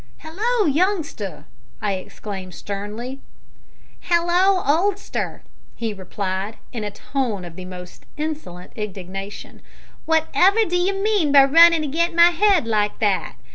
[0.17, 1.45] "Hallo, youngster!"
[1.79, 3.19] I exclaimed sternly.
[3.99, 5.43] "Hallo, oldster!"
[5.75, 9.61] he replied, in a tone of the most insolent indignation,
[10.07, 13.35] "wot ever do you mean by runnin' agin my 'ead like that?